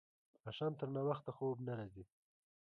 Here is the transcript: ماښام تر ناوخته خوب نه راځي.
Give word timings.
ماښام 0.45 0.73
تر 0.79 0.87
ناوخته 0.95 1.31
خوب 1.37 1.57
نه 1.67 1.73
راځي. 1.79 2.03